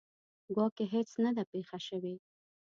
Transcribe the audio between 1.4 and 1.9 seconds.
پېښه